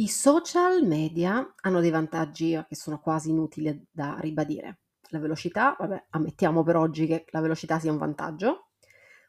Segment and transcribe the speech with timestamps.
[0.00, 4.82] I social media hanno dei vantaggi che sono quasi inutili da ribadire.
[5.08, 8.68] La velocità, vabbè, ammettiamo per oggi che la velocità sia un vantaggio,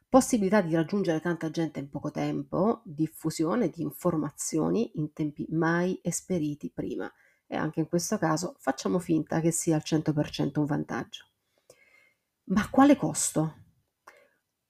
[0.08, 6.70] possibilità di raggiungere tanta gente in poco tempo, diffusione di informazioni in tempi mai esperiti
[6.70, 7.12] prima
[7.48, 11.24] e anche in questo caso facciamo finta che sia al 100% un vantaggio.
[12.44, 13.59] Ma quale costo?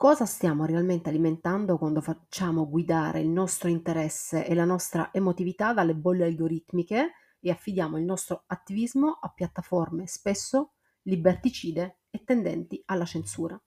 [0.00, 5.94] Cosa stiamo realmente alimentando quando facciamo guidare il nostro interesse e la nostra emotività dalle
[5.94, 13.60] bolle algoritmiche e affidiamo il nostro attivismo a piattaforme spesso liberticide e tendenti alla censura?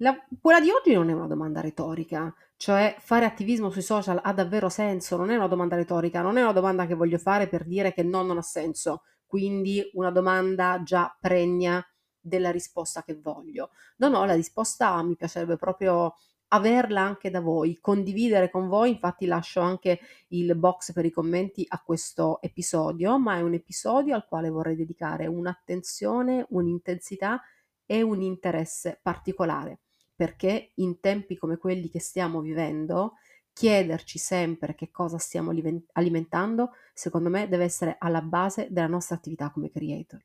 [0.00, 4.34] La, quella di oggi non è una domanda retorica, cioè fare attivismo sui social ha
[4.34, 5.16] davvero senso?
[5.16, 8.02] Non è una domanda retorica, non è una domanda che voglio fare per dire che
[8.02, 9.04] no, non ha senso.
[9.24, 11.82] Quindi una domanda già pregna
[12.26, 13.70] della risposta che voglio.
[13.96, 16.14] No, no, la risposta mi piacerebbe proprio
[16.48, 19.98] averla anche da voi, condividere con voi, infatti lascio anche
[20.28, 24.76] il box per i commenti a questo episodio, ma è un episodio al quale vorrei
[24.76, 27.42] dedicare un'attenzione, un'intensità
[27.84, 29.80] e un interesse particolare,
[30.14, 33.14] perché in tempi come quelli che stiamo vivendo,
[33.52, 35.52] chiederci sempre che cosa stiamo
[35.92, 40.22] alimentando, secondo me deve essere alla base della nostra attività come creator.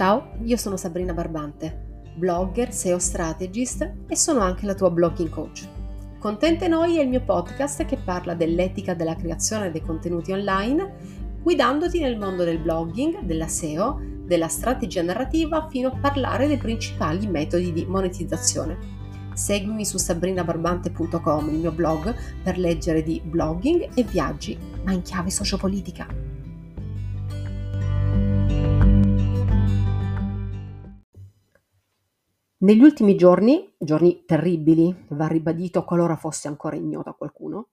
[0.00, 5.68] Ciao, io sono Sabrina Barbante, blogger, SEO strategist e sono anche la tua blogging coach.
[6.18, 10.94] Contente Noi è il mio podcast che parla dell'etica della creazione dei contenuti online,
[11.42, 17.26] guidandoti nel mondo del blogging, della SEO, della strategia narrativa fino a parlare dei principali
[17.26, 18.78] metodi di monetizzazione.
[19.34, 25.28] Seguimi su sabrinabarbante.com, il mio blog, per leggere di blogging e viaggi, ma in chiave
[25.28, 26.29] sociopolitica.
[32.62, 37.68] Negli ultimi giorni, giorni terribili, va ribadito qualora fosse ancora ignoto a qualcuno,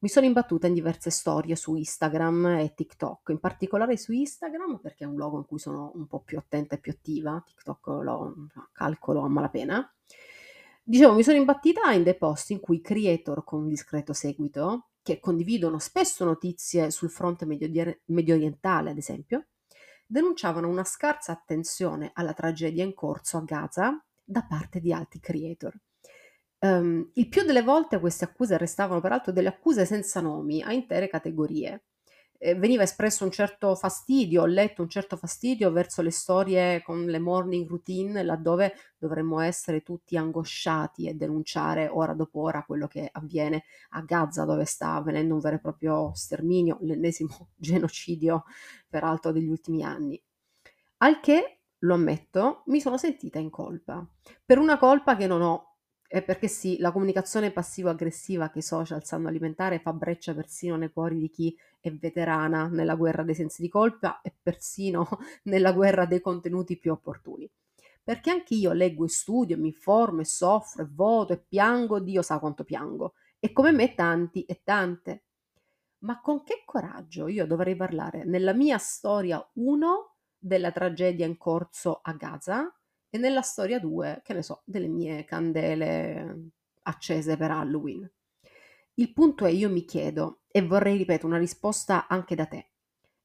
[0.00, 5.04] mi sono imbattuta in diverse storie su Instagram e TikTok, in particolare su Instagram perché
[5.04, 8.34] è un luogo in cui sono un po' più attenta e più attiva, TikTok lo
[8.72, 9.94] calcolo a malapena.
[10.82, 15.20] Dicevo, mi sono imbattuta in dei post in cui creator con un discreto seguito, che
[15.20, 19.46] condividono spesso notizie sul fronte medio, medio orientale, ad esempio,
[20.04, 25.74] denunciavano una scarsa attenzione alla tragedia in corso a Gaza da parte di altri creator.
[26.58, 31.08] Um, il più delle volte queste accuse restavano peraltro delle accuse senza nomi a intere
[31.08, 31.84] categorie.
[32.38, 37.06] Eh, veniva espresso un certo fastidio, ho letto un certo fastidio verso le storie con
[37.06, 43.08] le morning routine, laddove dovremmo essere tutti angosciati e denunciare ora dopo ora quello che
[43.10, 48.44] avviene a Gaza, dove sta avvenendo un vero e proprio sterminio, l'ennesimo genocidio
[48.88, 50.20] peraltro degli ultimi anni.
[50.98, 54.06] Al che lo ammetto, mi sono sentita in colpa.
[54.44, 55.76] Per una colpa che non ho,
[56.08, 60.92] e perché sì, la comunicazione passivo-aggressiva che i social sanno alimentare fa breccia persino nei
[60.92, 65.08] cuori di chi è veterana nella guerra dei sensi di colpa e persino
[65.44, 67.50] nella guerra dei contenuti più opportuni.
[68.02, 72.22] Perché anche io leggo e studio, mi informo e soffro e voto e piango, Dio
[72.22, 73.14] sa quanto piango.
[73.40, 75.24] E come me tanti e tante.
[76.00, 80.15] Ma con che coraggio io dovrei parlare nella mia storia uno
[80.46, 82.72] della tragedia in corso a Gaza
[83.10, 86.50] e nella storia 2, che ne so, delle mie candele
[86.82, 88.08] accese per Halloween.
[88.94, 92.70] Il punto è, io mi chiedo, e vorrei, ripeto, una risposta anche da te.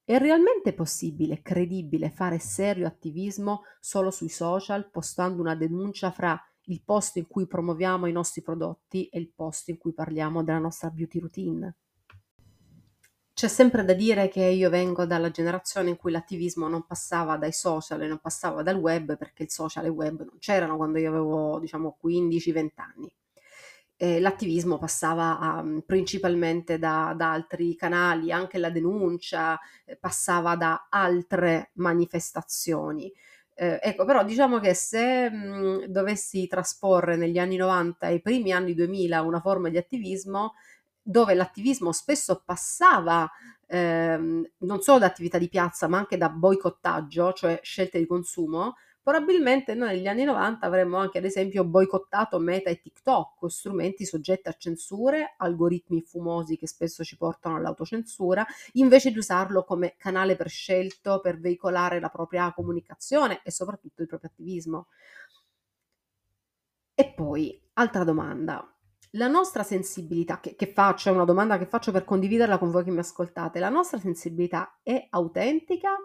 [0.03, 6.81] È realmente possibile, credibile, fare serio attivismo solo sui social, postando una denuncia fra il
[6.83, 10.89] posto in cui promuoviamo i nostri prodotti e il posto in cui parliamo della nostra
[10.89, 11.75] beauty routine?
[13.41, 17.51] C'è sempre da dire che io vengo dalla generazione in cui l'attivismo non passava dai
[17.51, 20.99] social e non passava dal web perché il social e il web non c'erano quando
[20.99, 23.11] io avevo diciamo 15-20 anni.
[23.97, 30.85] E l'attivismo passava mm, principalmente da, da, altri canali, anche la denuncia eh, passava da
[30.91, 33.11] altre manifestazioni.
[33.55, 38.51] Eh, ecco, però diciamo che se mh, dovessi trasporre negli anni 90 e i primi
[38.51, 40.53] anni 2000 una forma di attivismo,
[41.01, 43.29] dove l'attivismo spesso passava
[43.67, 48.75] ehm, non solo da attività di piazza, ma anche da boicottaggio, cioè scelte di consumo,
[49.01, 54.49] probabilmente noi negli anni 90 avremmo anche ad esempio boicottato Meta e TikTok, strumenti soggetti
[54.49, 61.19] a censure, algoritmi fumosi che spesso ci portano all'autocensura, invece di usarlo come canale prescelto
[61.19, 64.87] per veicolare la propria comunicazione e soprattutto il proprio attivismo.
[66.95, 68.65] E poi, altra domanda,
[69.11, 72.83] la nostra sensibilità, che, che faccio, è una domanda che faccio per condividerla con voi
[72.83, 75.97] che mi ascoltate, la nostra sensibilità è autentica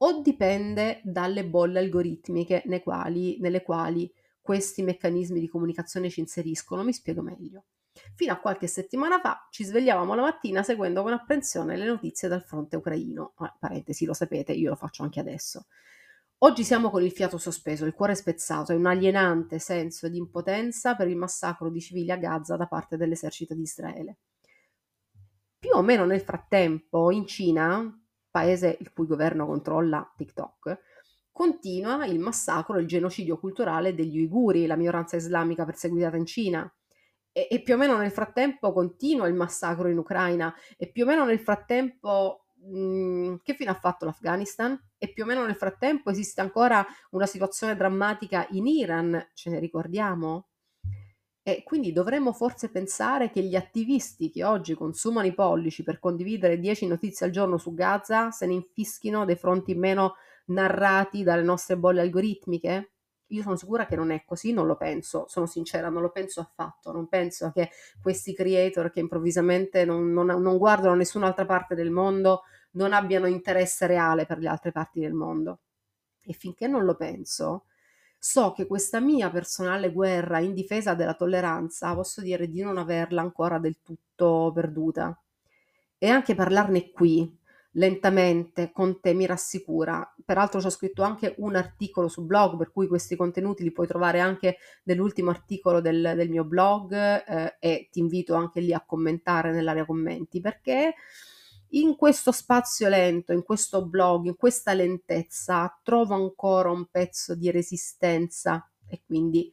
[0.00, 4.10] o dipende dalle bolle algoritmiche quali, nelle quali
[4.40, 6.84] questi meccanismi di comunicazione ci inseriscono?
[6.84, 7.64] Mi spiego meglio.
[8.14, 12.42] Fino a qualche settimana fa ci svegliavamo la mattina seguendo con apprensione le notizie dal
[12.42, 13.34] fronte ucraino.
[13.40, 15.66] Eh, parentesi, lo sapete, io lo faccio anche adesso.
[16.40, 20.94] Oggi siamo con il fiato sospeso, il cuore spezzato e un alienante senso di impotenza
[20.94, 24.18] per il massacro di civili a Gaza da parte dell'esercito di Israele.
[25.58, 27.92] Più o meno nel frattempo, in Cina,
[28.30, 30.78] paese il cui governo controlla TikTok,
[31.32, 36.72] continua il massacro e il genocidio culturale degli uiguri, la minoranza islamica perseguitata in Cina.
[37.32, 41.06] E, e, più o meno nel frattempo continua il massacro in Ucraina e più o
[41.06, 44.78] meno nel frattempo Mhmm, che fine ha fatto l'Afghanistan?
[44.98, 49.58] E più o meno nel frattempo esiste ancora una situazione drammatica in Iran, ce ne
[49.58, 50.48] ricordiamo?
[51.42, 56.58] E quindi dovremmo forse pensare che gli attivisti che oggi consumano i pollici per condividere
[56.60, 60.14] 10 notizie al giorno su Gaza se ne infischino dei fronti meno
[60.46, 62.92] narrati dalle nostre bolle algoritmiche?
[63.28, 66.40] Io sono sicura che non è così, non lo penso, sono sincera, non lo penso
[66.40, 67.70] affatto, non penso che
[68.00, 72.42] questi creator che improvvisamente non, non, non guardano nessun'altra parte del mondo
[72.72, 75.60] non abbiano interesse reale per le altre parti del mondo.
[76.20, 77.64] E finché non lo penso,
[78.18, 83.22] so che questa mia personale guerra in difesa della tolleranza posso dire di non averla
[83.22, 85.18] ancora del tutto perduta.
[85.96, 87.36] E anche parlarne qui,
[87.72, 90.14] lentamente con te mi rassicura.
[90.24, 94.20] Peraltro ci scritto anche un articolo su blog, per cui questi contenuti li puoi trovare
[94.20, 99.52] anche nell'ultimo articolo del, del mio blog eh, e ti invito anche lì a commentare
[99.52, 100.94] nell'area commenti, perché
[101.72, 107.50] in questo spazio lento, in questo blog, in questa lentezza, trovo ancora un pezzo di
[107.50, 109.52] resistenza e quindi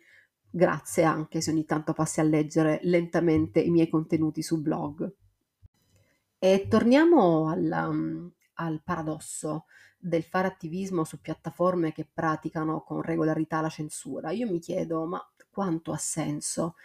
[0.49, 5.13] grazie anche se ogni tanto passi a leggere lentamente i miei contenuti su blog.
[6.45, 9.65] E torniamo al, um, al paradosso
[9.97, 14.29] del fare attivismo su piattaforme che praticano con regolarità la censura.
[14.29, 15.19] Io mi chiedo, ma
[15.49, 16.75] quanto ha senso?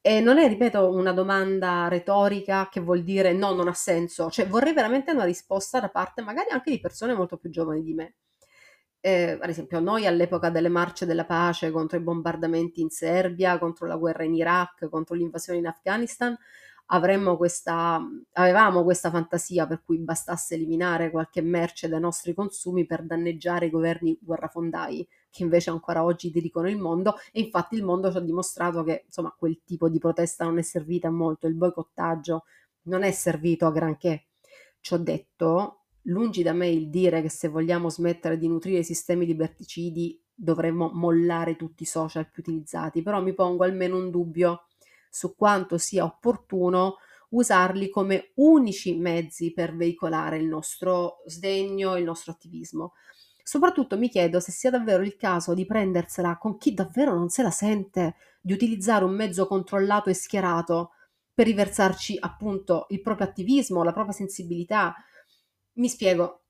[0.00, 4.46] E non è, ripeto, una domanda retorica che vuol dire no, non ha senso, cioè
[4.48, 8.14] vorrei veramente una risposta da parte magari anche di persone molto più giovani di me.
[9.00, 13.86] Eh, ad esempio, noi all'epoca delle marce della pace contro i bombardamenti in Serbia, contro
[13.86, 16.34] la guerra in Iraq, contro l'invasione in Afghanistan,
[16.92, 18.00] avremmo questa,
[18.32, 23.70] avevamo questa fantasia per cui bastasse eliminare qualche merce dai nostri consumi per danneggiare i
[23.70, 28.20] governi guerrafondai che invece ancora oggi dirigono il mondo e infatti il mondo ci ha
[28.20, 32.44] dimostrato che insomma quel tipo di protesta non è servita molto, il boicottaggio
[32.82, 34.26] non è servito a granché.
[34.80, 38.84] Ci ho detto, lungi da me il dire che se vogliamo smettere di nutrire i
[38.84, 44.64] sistemi liberticidi dovremmo mollare tutti i social più utilizzati, però mi pongo almeno un dubbio
[45.10, 46.96] su quanto sia opportuno
[47.30, 52.94] usarli come unici mezzi per veicolare il nostro sdegno, il nostro attivismo.
[53.42, 57.42] Soprattutto mi chiedo se sia davvero il caso di prendersela con chi davvero non se
[57.42, 60.92] la sente di utilizzare un mezzo controllato e schierato
[61.34, 64.94] per riversarci appunto il proprio attivismo, la propria sensibilità.
[65.74, 66.44] Mi spiego.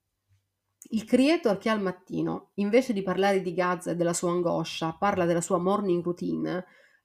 [0.93, 5.27] Il creator che al mattino, invece di parlare di Gaza e della sua angoscia, parla
[5.27, 6.65] della sua morning routine,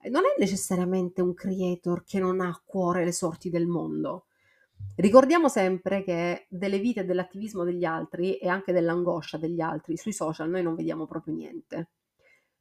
[0.10, 4.26] non è necessariamente un creator che non ha a cuore le sorti del mondo.
[4.96, 10.14] Ricordiamo sempre che delle vite e dell'attivismo degli altri e anche dell'angoscia degli altri sui
[10.14, 11.90] social noi non vediamo proprio niente.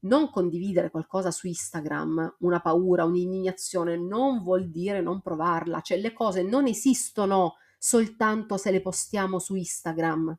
[0.00, 6.12] Non condividere qualcosa su Instagram, una paura, un'indignazione, non vuol dire non provarla, cioè le
[6.12, 10.36] cose non esistono soltanto se le postiamo su Instagram.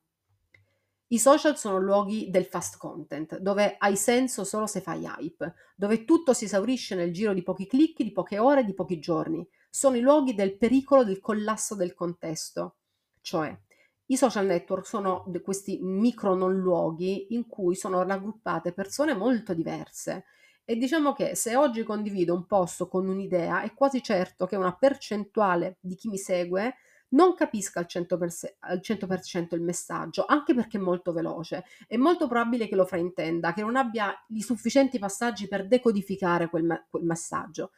[1.07, 6.03] I social sono luoghi del fast content, dove hai senso solo se fai hype, dove
[6.03, 9.47] tutto si esaurisce nel giro di pochi clic, di poche ore, di pochi giorni.
[9.69, 12.77] Sono i luoghi del pericolo del collasso del contesto.
[13.21, 13.55] Cioè,
[14.07, 20.25] i social network sono questi micro non luoghi in cui sono raggruppate persone molto diverse.
[20.63, 24.75] E diciamo che se oggi condivido un post con un'idea, è quasi certo che una
[24.75, 26.77] percentuale di chi mi segue
[27.15, 31.65] non capisca al 100%, al 100% il messaggio, anche perché è molto veloce.
[31.87, 36.85] È molto probabile che lo fraintenda, che non abbia i sufficienti passaggi per decodificare quel,
[36.89, 37.71] quel messaggio.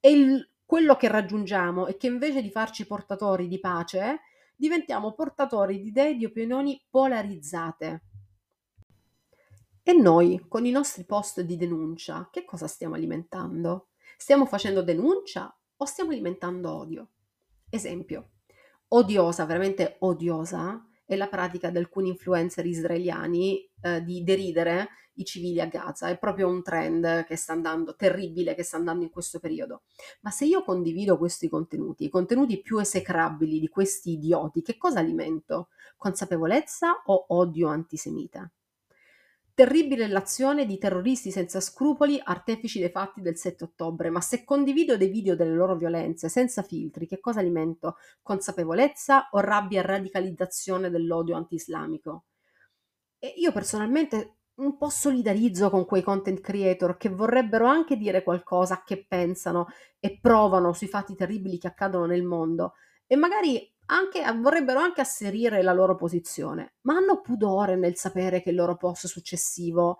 [0.00, 4.20] E il, quello che raggiungiamo è che invece di farci portatori di pace,
[4.56, 8.02] diventiamo portatori di idee e di opinioni polarizzate.
[9.82, 13.88] E noi, con i nostri post di denuncia, che cosa stiamo alimentando?
[14.16, 17.08] Stiamo facendo denuncia o stiamo alimentando odio?
[17.68, 18.28] Esempio,
[18.94, 25.60] odiosa, veramente odiosa, è la pratica di alcuni influencer israeliani eh, di deridere i civili
[25.60, 26.08] a Gaza.
[26.08, 29.82] È proprio un trend che sta andando, terribile, che sta andando in questo periodo.
[30.20, 35.00] Ma se io condivido questi contenuti, i contenuti più esecrabili di questi idioti, che cosa
[35.00, 35.68] alimento?
[35.96, 38.50] Consapevolezza o odio antisemita?
[39.54, 44.96] Terribile l'azione di terroristi senza scrupoli, artefici dei fatti del 7 ottobre, ma se condivido
[44.96, 47.96] dei video delle loro violenze senza filtri, che cosa alimento?
[48.22, 52.24] Consapevolezza o rabbia e radicalizzazione dell'odio anti-islamico?
[53.18, 58.82] E io personalmente un po' solidarizzo con quei content creator che vorrebbero anche dire qualcosa
[58.84, 59.66] che pensano
[59.98, 62.74] e provano sui fatti terribili che accadono nel mondo
[63.06, 68.50] e magari anche, vorrebbero anche asserire la loro posizione, ma hanno pudore nel sapere che
[68.50, 69.98] il loro post successivo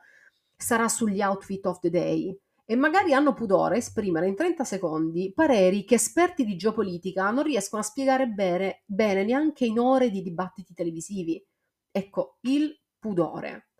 [0.57, 5.33] sarà sugli outfit of the day e magari hanno pudore a esprimere in 30 secondi
[5.35, 10.23] pareri che esperti di geopolitica non riescono a spiegare bene, bene neanche in ore di
[10.23, 11.45] dibattiti televisivi.
[11.91, 13.71] Ecco, il pudore.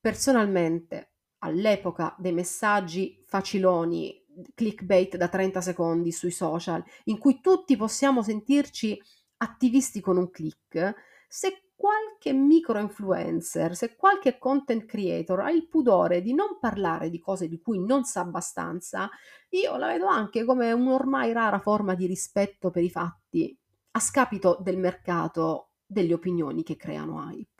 [0.00, 4.24] Personalmente, all'epoca dei messaggi faciloni,
[4.54, 9.00] clickbait da 30 secondi sui social, in cui tutti possiamo sentirci
[9.38, 10.94] attivisti con un click,
[11.28, 17.18] se qualche micro influencer, se qualche content creator ha il pudore di non parlare di
[17.18, 19.10] cose di cui non sa abbastanza,
[19.50, 23.56] io la vedo anche come un'ormai rara forma di rispetto per i fatti,
[23.92, 27.53] a scapito del mercato delle opinioni che creano hype.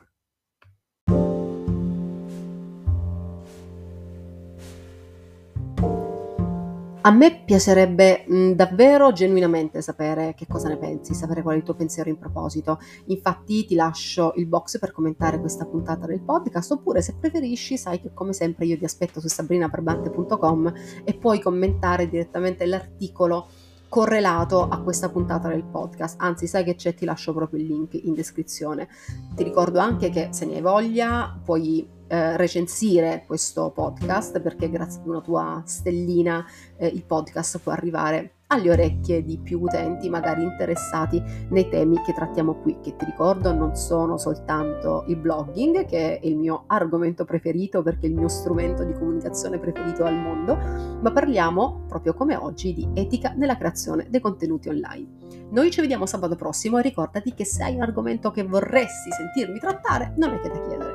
[7.07, 11.63] A me piacerebbe mh, davvero genuinamente sapere che cosa ne pensi, sapere qual è il
[11.63, 12.79] tuo pensiero in proposito.
[13.07, 18.01] Infatti ti lascio il box per commentare questa puntata del podcast oppure se preferisci sai
[18.01, 20.73] che come sempre io ti aspetto su sabrinabarbante.com
[21.05, 23.49] e puoi commentare direttamente l'articolo
[23.91, 26.17] correlato a questa puntata del podcast.
[26.21, 28.89] Anzi, sai che c'è, ti lascio proprio il link in descrizione.
[29.35, 35.01] Ti ricordo anche che se ne hai voglia puoi eh, recensire questo podcast perché grazie
[35.01, 36.45] ad una tua stellina
[36.77, 42.13] eh, il podcast può arrivare alle orecchie di più utenti magari interessati nei temi che
[42.13, 47.25] trattiamo qui, che ti ricordo non sono soltanto il blogging, che è il mio argomento
[47.25, 52.37] preferito perché è il mio strumento di comunicazione preferito al mondo, ma parliamo proprio come
[52.37, 55.23] oggi di etica nella creazione dei contenuti online.
[55.51, 59.59] Noi ci vediamo sabato prossimo e ricordati che se hai un argomento che vorresti sentirmi
[59.59, 60.94] trattare, non è che da chiedere.